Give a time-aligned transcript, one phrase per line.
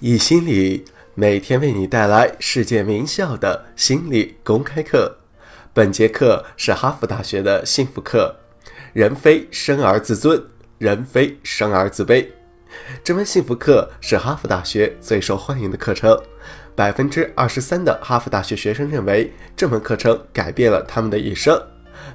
[0.00, 0.82] 易心理
[1.14, 5.14] 每天为你带来世界名校的心理公开课。
[5.74, 8.34] 本节课是哈佛大学的幸福课。
[8.94, 10.42] 人非生而自尊，
[10.78, 12.26] 人非生而自卑。
[13.04, 16.18] 这门幸福课是哈佛大学最受欢迎的课程。
[16.74, 21.62] 百分之二十三的哈佛大学学生认为这门课程改变了他们的一生。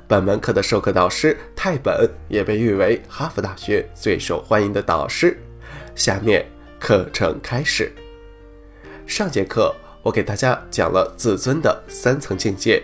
[0.08, 5.40] 本门课的授课导师泰本也被誉为哈佛大学最受欢迎的导师。
[5.94, 6.55] 下面。
[6.80, 7.92] 课程开始。
[9.08, 12.84] 上节课我给大家讲了自尊的三层境界，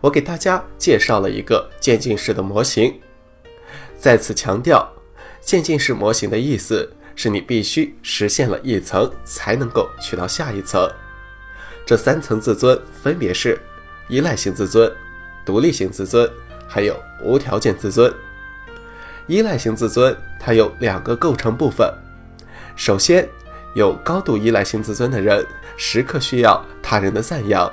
[0.00, 2.98] 我给大家介绍了一个渐进式的模型。
[3.98, 4.90] 再次强调，
[5.40, 10.90] 渐进式模型的意思是你必须实现了一层，才能够去到下一层。
[11.84, 13.60] 这三层自尊分别是
[14.08, 14.90] 依赖性自尊、
[15.44, 16.30] 独立性自尊，
[16.66, 18.12] 还有无条件自尊。
[19.26, 21.92] 依赖性自尊它有两个构成部分。
[22.76, 23.28] 首先，
[23.74, 27.70] 有高度依赖性自尊的人，时刻需要他人的赞扬，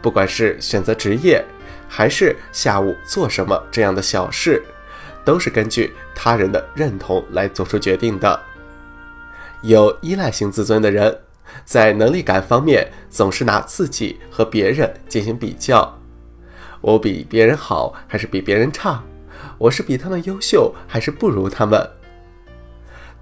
[0.00, 1.44] 不管是选择职业，
[1.88, 4.62] 还是下午做什么这样的小事，
[5.24, 8.40] 都是根据他人的认同来做出决定的。
[9.62, 11.16] 有依赖性自尊的人，
[11.64, 15.96] 在能力感方面总是拿自己和别人进行比较：
[16.80, 19.02] 我比别人好还是比别人差？
[19.58, 21.88] 我是比他们优秀还是不如他们？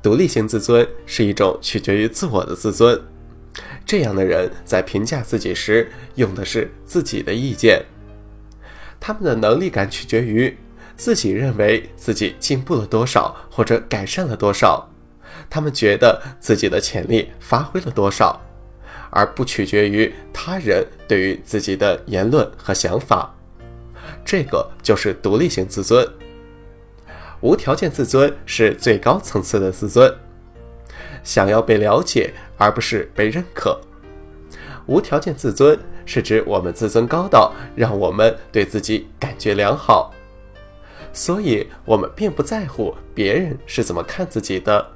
[0.03, 3.01] 独立性自尊是一种取决于自我的自尊，
[3.85, 7.85] 这样的人在评价自己时用的是自己的意见。
[8.99, 10.57] 他们的能力感取决于
[10.97, 14.91] 自己认为自己进步了多少或者改善了多少，
[15.49, 18.41] 他们觉得自己的潜力发挥了多少，
[19.11, 23.35] 而不取决于他人对于自己的言论和想法。
[24.25, 26.07] 这个就是独立性自尊。
[27.41, 30.15] 无条件自尊是最高层次的自尊，
[31.23, 33.81] 想要被了解而不是被认可。
[34.87, 40.13] 无条件自尊是指我们自尊高到让我们对自己感觉良好，
[41.13, 44.87] 所以我们并不在乎别人是怎么看自己的，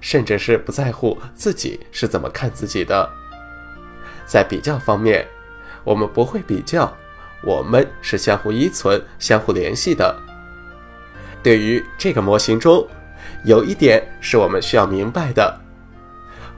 [0.00, 3.10] 甚至是不在乎自己是怎么看自己的。
[4.26, 5.26] 在比较方面，
[5.82, 6.96] 我们不会比较，
[7.42, 10.29] 我们是相互依存、相互联系的。
[11.42, 12.86] 对于这个模型中，
[13.44, 15.60] 有一点是我们需要明白的：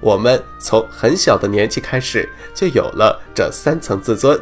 [0.01, 4.41] 我们从很小的年纪开始就有了这三层自尊，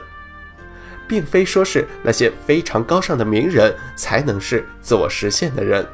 [1.07, 5.87] 并非说是那些非常高尚的名人才能是自我实现的人。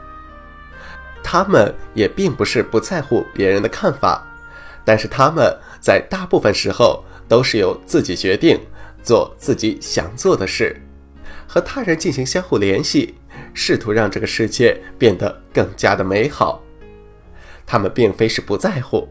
[1.22, 4.24] 他们也并不是不在乎别人的看法，
[4.84, 8.60] 但是他们在大部分时候都是由自己决定
[9.02, 10.80] 做自己想做的事，
[11.48, 13.16] 和他人进行相互联系。
[13.58, 16.62] 试图让这个世界变得更加的美好，
[17.64, 19.08] 他们并非是不在乎，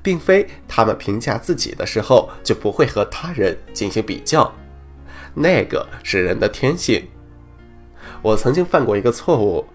[0.00, 4.54] 并非他们评价自己的时候就不会和他人进行比较，
[5.34, 7.08] 那个是人的天性。
[8.22, 9.66] 我曾经犯过一个错误，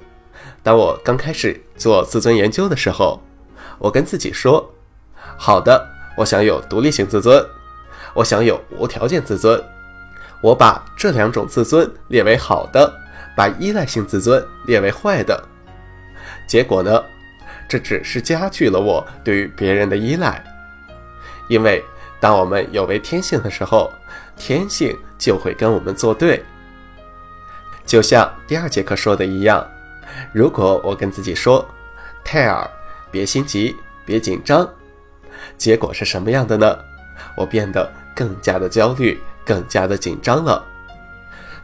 [0.63, 3.21] 当我刚开始做自尊研究的时候，
[3.77, 4.73] 我跟自己说
[5.37, 7.45] ：“好的，我想有独立性自尊，
[8.13, 9.61] 我想有无条件自尊，
[10.41, 12.99] 我把这两种自尊列为好的。”
[13.35, 15.43] 把依赖性自尊列为坏的
[16.47, 17.03] 结果呢？
[17.67, 20.43] 这只是加剧了我对于别人的依赖。
[21.49, 21.83] 因为
[22.19, 23.91] 当我们有违天性的时候，
[24.37, 26.43] 天性就会跟我们作对。
[27.85, 29.65] 就像第二节课说的一样，
[30.31, 31.67] 如果我跟自己说
[32.23, 32.69] ：“泰尔，
[33.11, 33.75] 别心急，
[34.05, 34.67] 别紧张。”
[35.57, 36.77] 结果是什么样的呢？
[37.35, 40.63] 我变得更加的焦虑，更加的紧张了。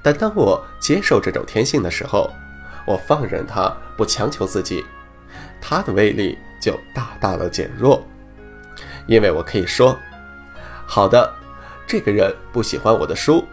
[0.03, 2.31] 但当我接受这种天性的时候，
[2.87, 4.83] 我放任它，不强求自己，
[5.61, 8.03] 它的威力就大大的减弱。
[9.05, 9.95] 因为我可以说
[10.87, 11.31] ：“好的，
[11.85, 13.45] 这个人不喜欢我的书，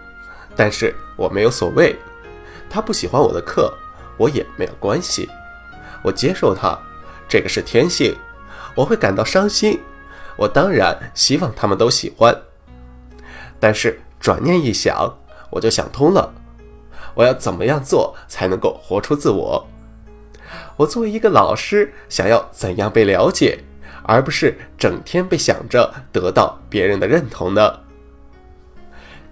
[0.56, 1.94] 但是我没有所谓；
[2.70, 3.70] 他不喜欢我的课，
[4.16, 5.28] 我也没有关系。
[6.02, 6.78] 我接受他，
[7.28, 8.16] 这个是天性。
[8.74, 9.80] 我会感到伤心，
[10.36, 12.34] 我当然希望他们都喜欢。
[13.60, 15.14] 但是转念一想。”
[15.50, 16.30] 我就想通了，
[17.18, 19.66] 我要怎么样做才能够活出自我？
[20.76, 23.58] 我作为一个老师，想要怎样被了解，
[24.04, 27.80] 而不是整天被想着得到别人的认同呢？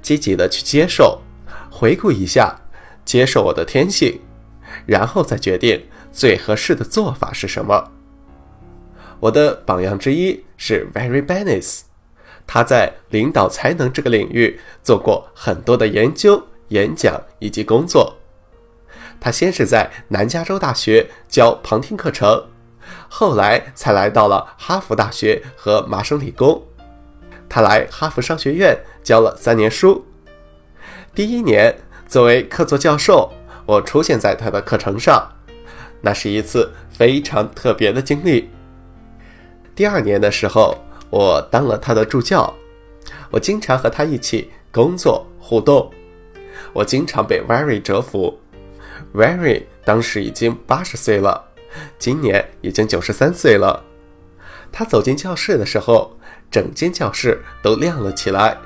[0.03, 1.21] 积极的去接受，
[1.71, 2.57] 回顾一下，
[3.05, 4.21] 接受我的天性，
[4.85, 7.93] 然后再决定最合适的做法是什么。
[9.21, 11.83] 我的榜样之一是 Very Bennis。
[12.49, 18.17] 他在领导才能这个领域做过很多的研究、演讲以及工作。
[19.19, 22.47] 他先是在南加州大学教旁听课程，
[23.09, 26.63] 后来才来到了哈佛大学和麻省理工。
[27.49, 30.05] 他来哈佛商学院教了三年书。
[31.15, 31.75] 第一年，
[32.07, 33.33] 作为客座教授，
[33.65, 35.33] 我出现在他的课程上，
[36.03, 38.51] 那是一次非常特别的经历。
[39.75, 40.77] 第二年的时候，
[41.09, 42.55] 我当了他的助教，
[43.31, 45.91] 我经常和他一起工作互动，
[46.77, 48.39] 我经常被 Very 折服。
[49.15, 51.43] Very 当时已经八十岁了，
[51.99, 53.83] 今年已经九十三岁了。
[54.71, 56.15] 他走进教室的时候，
[56.51, 58.59] 整间教室都亮了起来。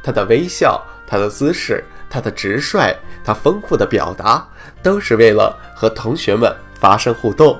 [0.00, 2.94] 他的微笑，他的姿势，他的直率，
[3.24, 4.46] 他丰富的表达，
[4.80, 7.58] 都是为了和同学们发生互动。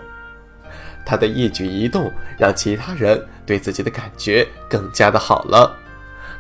[1.05, 5.76] 他的一举一动让其他人对自己的感觉更加的好了。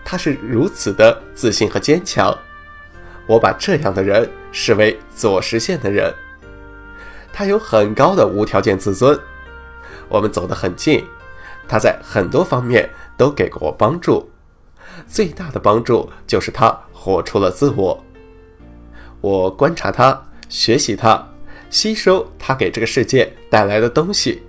[0.04, 2.32] 他是如此的自信和坚强。
[3.26, 6.12] 我把这样的人视为左实现的人。
[7.32, 9.18] 他有很高的无条件自尊。
[10.08, 11.04] 我们走得很近，
[11.66, 14.30] 他在很多方面都给过我帮助。
[15.08, 18.04] 最大的帮助就是他活出了自我。
[19.20, 21.26] 我观察他，学习他，
[21.70, 24.42] 吸收他给这个世界带来的东西。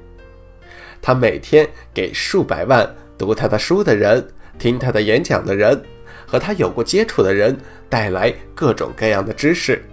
[1.01, 4.27] 他每天给数百万读他的书的人、
[4.59, 5.81] 听他的演讲的人
[6.25, 7.57] 和他有过接触的人
[7.89, 9.83] 带来各种各样的知识。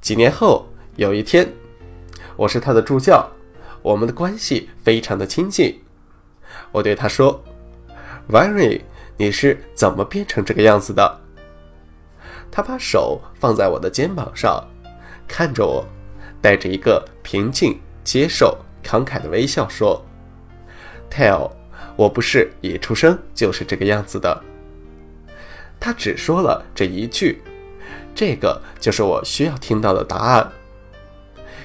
[0.00, 1.48] 几年后，有一天，
[2.36, 3.30] 我是他的助教，
[3.82, 5.80] 我们的关系非常的亲近。
[6.70, 7.42] 我对他说
[8.28, 8.80] ：“Very。”
[9.18, 11.20] 你是怎么变成这个样子的？
[12.50, 14.66] 他把手放在我的肩膀上，
[15.28, 15.86] 看着我，
[16.40, 20.02] 带着一个平静、接受、慷慨的微笑说
[21.08, 21.52] ：“Tell，
[21.94, 24.42] 我不是一出生就是这个样子的。”
[25.84, 27.42] 他只说了这一句，
[28.14, 30.48] 这个就是我需要听到的答案，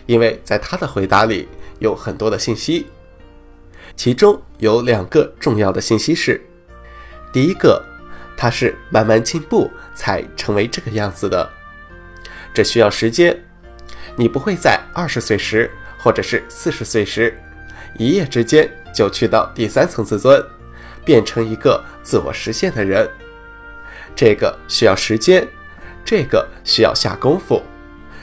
[0.07, 1.47] 因为在他的回答里
[1.77, 2.87] 有很多的信息，
[3.95, 6.41] 其中有两个重要的信息是。
[7.31, 7.85] 第一个，
[8.35, 11.47] 他是慢慢进步才成为这个样子的，
[12.55, 13.39] 这需要时间。
[14.15, 15.69] 你不会在二十岁时，
[15.99, 17.39] 或者是四十岁时，
[17.99, 20.43] 一夜之间就去到第三层自尊，
[21.05, 23.07] 变成一个自我实现的人。
[24.17, 25.47] 这个需要时间，
[26.03, 27.61] 这个需要下功夫，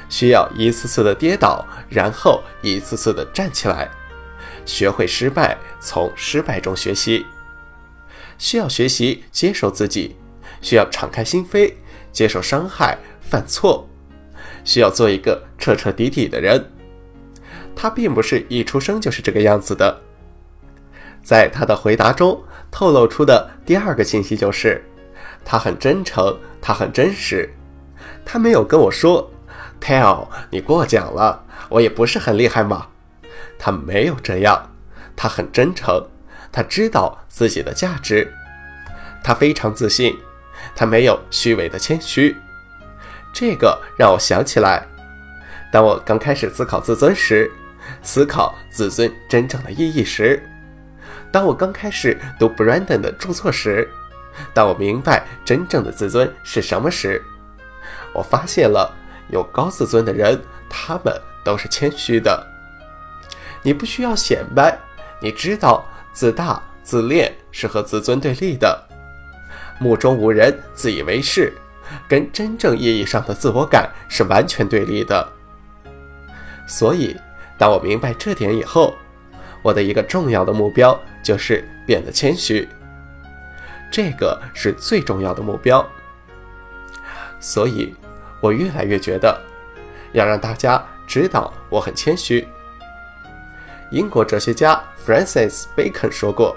[0.09, 3.89] 需要一次次的跌倒，然后一次次的站起来，
[4.67, 7.25] 学会失败，从失败中学习。
[8.39, 10.17] 需要学习接受自己，
[10.61, 11.73] 需要敞开心扉，
[12.11, 13.89] 接受伤害、犯错，
[14.65, 16.73] 需要做一个彻彻底底的人。
[17.77, 20.03] 他并不是一出生就是这个样子的。
[21.23, 22.43] 在他的回答中
[22.73, 24.85] 透露出的第二个信息就是，
[25.45, 27.49] 他很真诚，他很真实。
[28.25, 29.31] 他没有跟我说
[29.81, 32.89] ：“Tell，你过奖了，我也不是很厉害嘛。”
[33.59, 34.71] 他没有这样，
[35.15, 36.07] 他很真诚。
[36.51, 38.33] 他知道自己的价值，
[39.25, 40.17] 他非常自信，
[40.77, 42.37] 他没有虚伪的谦虚。
[43.33, 44.87] 这个让我想起来，
[45.73, 47.51] 当我刚开始思考自尊时，
[48.03, 50.41] 思考自尊真正的意义时，
[51.33, 53.89] 当我刚开始读 Brandon 的著作时，
[54.53, 57.23] 当我明白真正的自尊是什么时，
[58.13, 58.95] 我发现了
[59.29, 61.15] 有高自尊的人，他们
[61.45, 62.47] 都是谦虚的。
[63.63, 64.79] 你不需要显摆，
[65.21, 65.85] 你知道。
[66.15, 68.81] 自大、自恋是和自尊对立的，
[69.81, 71.53] 目中无人、自以为是，
[72.09, 75.29] 跟真正意义上的自我感是完全对立的。
[76.69, 77.17] 所以，
[77.59, 78.95] 当我明白这点以后，
[79.61, 82.69] 我的一个重要的目标就是变得谦虚，
[83.95, 85.89] 这个是最重要的目标。
[87.39, 87.95] 所以，
[88.41, 89.41] 我越来越觉得，
[90.13, 92.45] 要让大家知道我很谦虚。
[93.93, 96.57] 英国哲学家 Francis Bacon 说过：“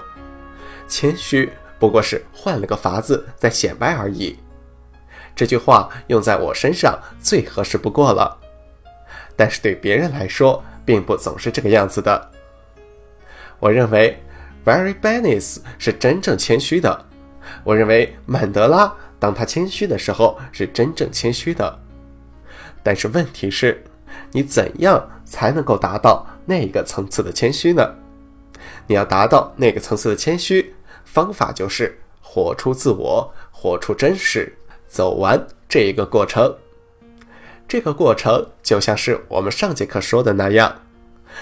[0.88, 4.36] 谦虚不过是换了个法子在显摆而已。”
[5.36, 8.36] 这句话用在我身上最合适不过了。
[9.36, 12.32] 但是对别人来说，并不总是这个样子的。
[13.60, 14.20] 我认为
[14.64, 17.04] Very Benis 是真正谦虚的。
[17.64, 21.78] 我认为曼德拉当他谦虚的时候是真正谦虚的。
[22.82, 23.84] 但是问题是，
[24.32, 26.26] 你怎样才能够达到？
[26.50, 27.94] 那个层次的谦虚呢？
[28.86, 30.74] 你要达到那个层次的谦虚，
[31.04, 36.56] 方法就是活出自我，活出真实，走完这一个过程。
[37.68, 40.74] 这个过程就像是我们上节课说的那样，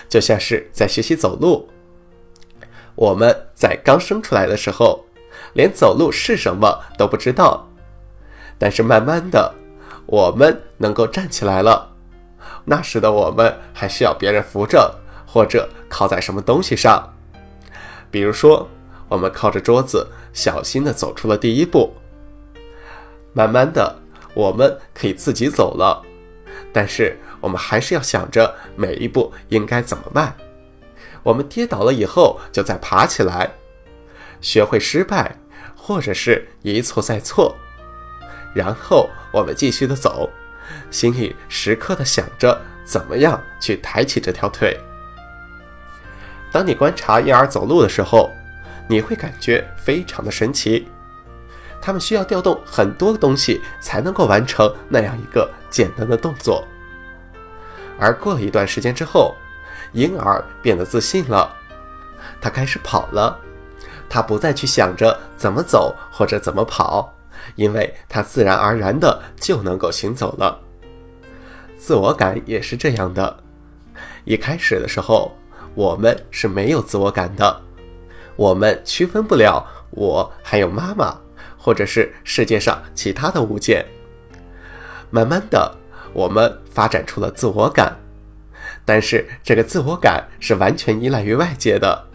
[0.08, 1.68] 就像是在学习走路。
[2.96, 5.05] 我们在刚生出来的时候，
[5.56, 7.66] 连走路是什么都不知道，
[8.58, 9.54] 但是慢慢的，
[10.04, 11.94] 我们能够站起来了。
[12.66, 14.94] 那时的我们还需要别人扶着，
[15.26, 17.14] 或者靠在什么东西上。
[18.10, 18.68] 比如说，
[19.08, 21.94] 我们靠着桌子，小心的走出了第一步。
[23.32, 23.96] 慢慢的，
[24.34, 26.02] 我们可以自己走了，
[26.72, 30.34] 但是我们还是要想着每一步应该怎么迈。
[31.22, 33.50] 我们跌倒了以后，就再爬起来，
[34.40, 35.36] 学会失败，
[35.86, 37.56] 或者是一错再错，
[38.52, 40.28] 然后我们继续的走，
[40.90, 44.76] 心里时刻的想着怎么样去抬起这条腿。
[46.50, 48.32] 当你观察婴儿走路的时候，
[48.88, 50.88] 你会感觉非常的神奇，
[51.80, 56.66] 他们需要调动很多东西才能够完成那样一个简单的动作，
[57.96, 59.36] 而过了一段时间之后。
[59.92, 61.54] 婴儿变得自信了，
[62.40, 63.38] 他开始跑了，
[64.08, 67.12] 他不再去想着怎么走或者怎么跑，
[67.54, 70.60] 因为他自然而然的就能够行走了。
[71.78, 73.38] 自我感也是这样的，
[74.25, 75.36] 一开始的时候，
[75.75, 77.60] 我们是没有自我感的，
[78.34, 81.16] 我们区分不了我还有妈妈，
[81.58, 83.84] 或者是世界上其他的物件。
[85.10, 85.76] 慢慢的，
[86.12, 87.96] 我们发展出了自我感。
[88.84, 92.06] 但是这个自我感是完全依赖于外界的，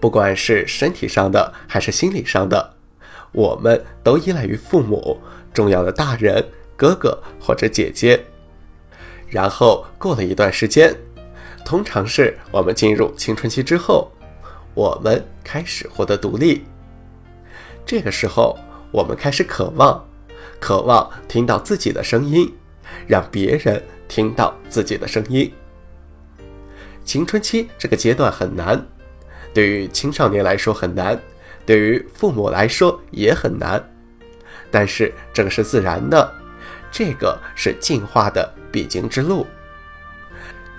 [0.00, 2.74] 不管是身体上的还是心理上的，
[3.32, 5.18] 我们都依赖于父母、
[5.52, 6.44] 重要的大人、
[6.76, 8.22] 哥哥或者姐姐。
[9.28, 10.94] 然后过了一段时间，
[11.64, 14.10] 通常是我们进入青春期之后，
[14.74, 16.64] 我们开始获得独立。
[17.84, 18.56] 这个时候，
[18.92, 20.04] 我们开始渴望，
[20.60, 22.54] 渴望听到自己的声音，
[23.06, 25.52] 让别人听到自己的声音。
[27.04, 28.86] 青春期这个阶段很难，
[29.56, 31.18] 对于青少年来说很难，
[31.64, 33.82] 对于父母来说也很难。
[34.70, 36.30] 但是这个是自然的，
[36.92, 39.46] 这个是进化的必经之路。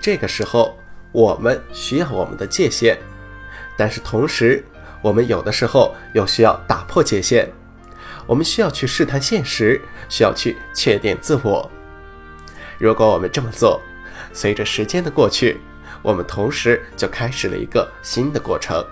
[0.00, 0.78] 这个时候
[1.10, 2.96] 我们需要我们的界限，
[3.76, 4.64] 但是同时
[5.02, 7.48] 我们有的时候又需要打破界限，
[8.28, 11.68] 我们需要去试探现实，需要去确定自我。
[12.78, 13.80] 如果我们这么做，
[14.32, 15.56] 随着时间的过去。
[16.02, 18.84] 我们同时就开始了一个新的过程，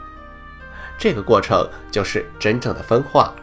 [0.98, 3.34] 这个过程就是真正的分化。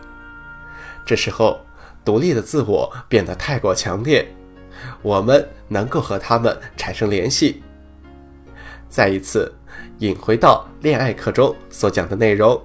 [1.06, 1.66] 这时候，
[2.06, 4.28] 独立的自我变得太过强烈，
[5.02, 7.64] 我们能够和他们产生联系。
[8.90, 9.52] 再一次
[10.00, 12.62] 引回到恋爱课中所讲的内容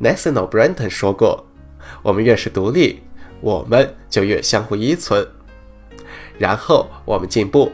[0.00, 1.46] ，Nathaniel Branden 说过
[2.02, 3.02] ：“我们越是独立，
[3.40, 5.26] 我们就越相互依存，
[6.38, 7.70] 然后我们进步。”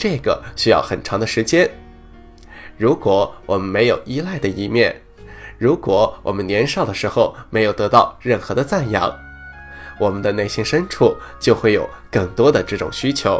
[0.00, 1.70] 这个需要很长的时间。
[2.78, 4.98] 如果我们没有依赖的一面，
[5.58, 9.14] 如果我们年少的时候没有得到任何的赞扬，
[9.98, 13.38] 我们的内心深处就会有更多的这种需求。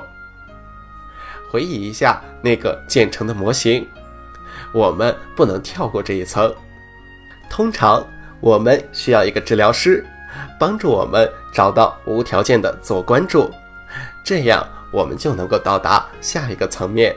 [1.51, 3.89] 回忆一下那个建成的模型，
[4.75, 6.55] 我们不能跳过这一层。
[7.49, 8.07] 通常，
[8.39, 10.05] 我们需要一个治疗师
[10.59, 13.51] 帮助我们找到无条件的自我关注，
[14.23, 14.63] 这样。
[14.93, 17.15] 我们就能够到达下一个层面，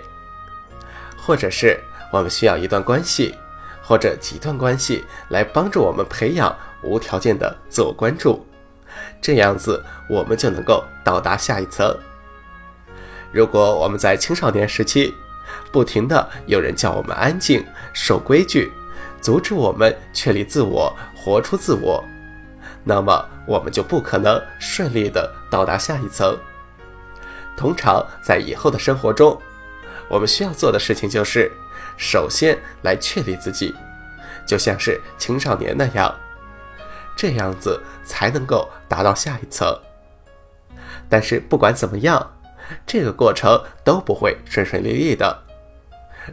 [1.18, 1.80] 或者是
[2.12, 3.36] 我们需要一段关系，
[3.82, 8.46] 或者几段关系来帮助我们培养无条件的自我关注，
[9.22, 11.98] 这样子我们就能够到达下一层。
[13.32, 15.14] 如果我们在青少年时期，
[15.72, 18.72] 不停的有人叫我们安静、守规矩，
[19.20, 22.04] 阻止我们确立自我、活出自我，
[22.84, 26.38] 那么我们就不可能顺利的到达下一层。
[27.56, 29.40] 通常在以后的生活中，
[30.10, 31.52] 我们需要做的事情就是，
[31.98, 33.74] 首先来确立自己，
[34.46, 36.14] 就像是青少年那样，
[37.16, 39.78] 这样子才能够达到下一层。
[41.10, 42.32] 但是不管怎么样，
[42.86, 45.44] 这个过程都不会顺顺利利的。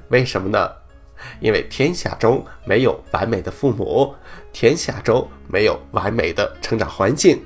[0.08, 0.70] 为什么呢？
[1.38, 4.14] 因为天下中没有完美的父母，
[4.52, 7.44] 天下中没有完美的成长环境，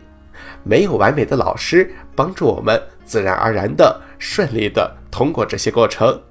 [0.65, 2.83] 没有完美的老师帮助我们。
[3.05, 6.23] 自然而然的、顺利的通过这些过程，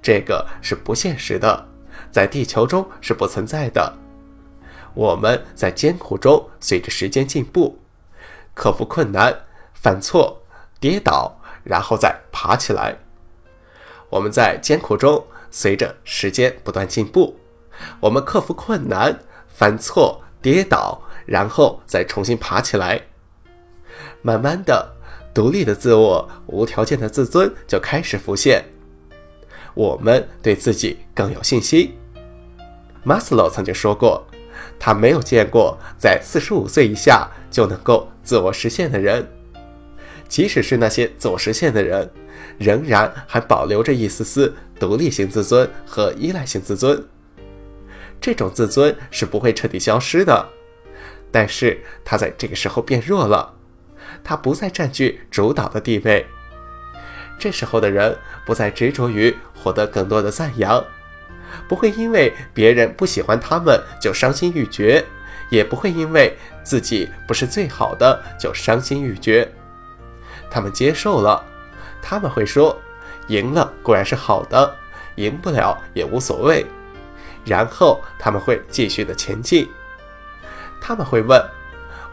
[0.00, 1.66] 这个是不现实的，
[2.08, 3.92] 在地球中是不存在的。
[4.94, 7.80] 我们在艰苦中随着时间进步，
[8.54, 9.36] 克服困难、
[9.74, 10.40] 犯错、
[10.78, 12.96] 跌倒，然后再爬起来。
[14.08, 17.40] 我们在艰苦中随着时间不断进步，
[17.98, 19.18] 我们克服困难、
[19.48, 23.02] 犯错、跌倒，然后再重新爬起来，
[24.22, 24.94] 慢慢的。
[25.34, 28.62] 独立的自我、无条件的自尊就开始浮现，
[29.72, 31.90] 我们对自己更有信心。
[33.02, 34.22] 马斯洛曾经说过，
[34.78, 39.26] 他没有见过在四十五岁以下就能够自我实现的人，
[40.28, 42.10] 即使是那些自我实现的人，
[42.58, 47.02] 仍然还保留着一丝丝独立型自尊和依赖型自尊。
[48.20, 50.46] 这种自尊是不会彻底消失的，
[51.30, 53.54] 但是他在这个时候变弱了，
[54.24, 56.26] 他不再占据主导的地位。
[57.38, 60.84] 这时候的人不再执着于获得更多的赞扬，
[61.68, 65.04] 不会因为别人不喜欢他们就伤心欲绝，
[65.50, 69.50] 也不会因为自己不是最好的就伤心欲绝。
[70.50, 71.44] 他们接受了，
[72.00, 72.78] 他们会说
[73.28, 74.76] ：“赢了固然是好的，
[75.16, 76.64] 赢不了也无所谓。”
[77.44, 79.68] 然后他们会继续的前进。
[80.80, 81.42] 他们会问：“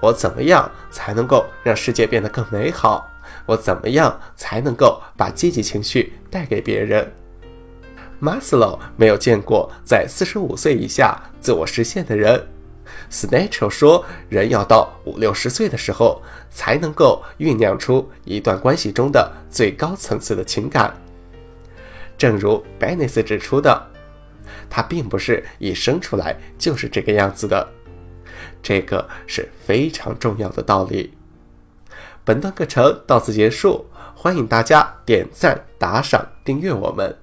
[0.01, 3.05] 我怎么样才能够让世界变得更美好？”
[3.45, 7.11] 我怎么样才能够把积极情绪带给别人？
[8.19, 12.47] 马斯洛没有见过在四十五岁以下自我实现的人。
[13.11, 20.93] ，Snatch 说，人要到五六十岁的时候才能够酝酿出一段关系中的最高层次的情感。
[22.17, 23.87] 正如 Bennis 指出的，
[24.69, 27.67] 他并不是一生出来就是这个样子的，
[28.61, 31.13] 这个是非常重要的道理。
[32.23, 37.17] 本段课程到此结束，欢迎大家点赞、打赏、订阅我们。